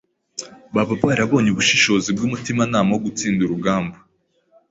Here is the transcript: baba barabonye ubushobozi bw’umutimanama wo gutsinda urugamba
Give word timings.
baba 0.73 0.93
barabonye 1.03 1.49
ubushobozi 1.51 2.09
bw’umutimanama 2.15 2.89
wo 2.93 3.01
gutsinda 3.05 3.41
urugamba 3.43 3.97